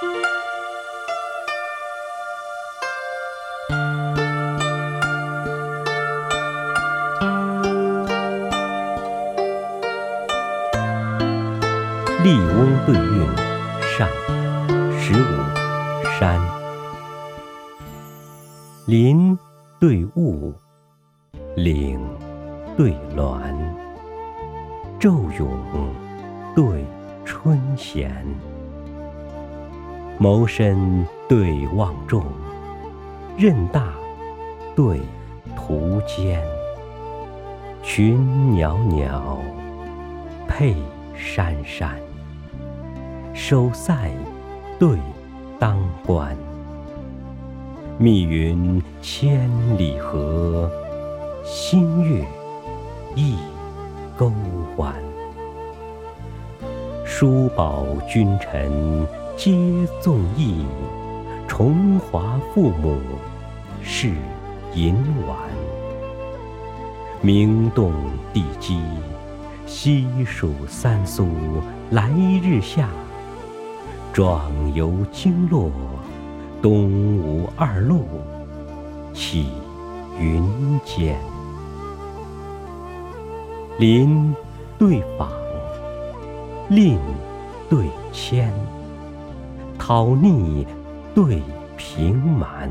[12.24, 13.26] 《笠翁对韵》
[13.96, 14.08] 上
[14.98, 15.24] 十五
[16.18, 16.40] 山，
[18.86, 19.38] 林
[19.78, 20.52] 对雾，
[21.54, 22.00] 岭
[22.76, 23.38] 对峦，
[24.98, 25.48] 昼永
[26.56, 26.84] 对
[27.24, 28.26] 春闲。
[30.18, 32.22] 谋深对望重，
[33.36, 33.92] 任大
[34.76, 35.00] 对
[35.56, 36.40] 途艰。
[37.82, 38.16] 群
[38.54, 39.38] 袅袅，
[40.48, 40.74] 配
[41.16, 41.98] 珊珊。
[43.34, 44.10] 收塞
[44.78, 44.96] 对
[45.58, 46.36] 当关，
[47.98, 50.70] 密云千里合，
[51.44, 52.24] 新月
[53.16, 53.36] 一
[54.16, 54.32] 钩
[54.76, 54.94] 弯。
[57.04, 59.52] 叔宝君臣皆
[60.00, 60.64] 纵意，
[61.48, 62.96] 重华父母
[63.82, 64.12] 是
[64.74, 64.94] 银
[65.26, 65.36] 丸。
[67.20, 67.92] 名动
[68.32, 68.80] 地基，
[69.66, 71.26] 西蜀三苏
[71.90, 72.10] 来
[72.42, 72.88] 日下。
[74.12, 75.70] 壮游经络，
[76.62, 78.04] 东吴二路
[79.12, 79.48] 起
[80.16, 81.18] 云间。
[83.78, 84.32] 林
[84.78, 85.28] 对坊，
[86.68, 87.00] 令
[87.68, 88.54] 对谦，
[89.78, 90.66] 讨逆
[91.14, 91.42] 对
[91.76, 92.70] 平蛮，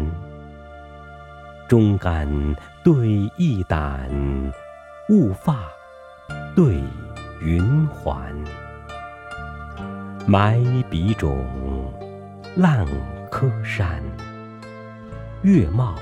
[1.68, 2.28] 忠肝
[2.84, 4.10] 对义胆，
[5.10, 5.60] 雾发
[6.56, 6.82] 对
[7.42, 8.34] 云环。
[10.26, 11.38] 埋笔冢，
[12.56, 12.86] 烂
[13.30, 14.02] 柯山。
[15.42, 15.96] 月貌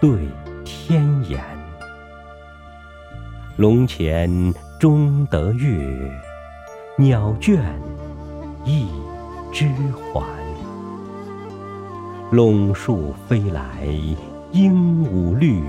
[0.00, 0.28] 对
[0.64, 1.40] 天颜。
[3.56, 6.12] 龙潜终得月，
[6.96, 7.58] 鸟倦
[8.64, 8.86] 一
[9.52, 9.66] 枝
[10.12, 10.24] 环。
[12.32, 13.84] 陇树飞来
[14.52, 15.60] 鹦鹉绿，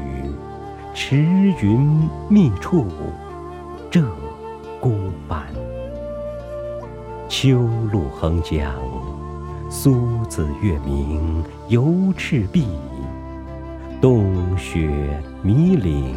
[0.93, 1.17] 池
[1.61, 2.85] 云密处
[3.89, 4.03] 鹧
[4.79, 4.91] 鸪
[5.27, 5.43] 斑。
[7.27, 8.71] 秋露横江，
[9.69, 12.65] 苏子月明游赤壁；
[13.99, 16.15] 冬雪迷岭，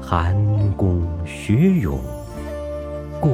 [0.00, 0.36] 寒
[0.76, 1.98] 宫雪涌
[3.20, 3.30] 过。